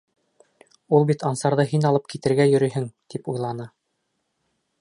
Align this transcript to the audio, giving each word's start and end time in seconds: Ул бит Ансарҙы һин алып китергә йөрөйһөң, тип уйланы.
Ул 0.99 1.05
бит 1.11 1.25
Ансарҙы 1.31 1.67
һин 1.73 1.87
алып 1.91 2.09
китергә 2.15 2.49
йөрөйһөң, 2.53 2.91
тип 3.15 3.33
уйланы. 3.35 3.73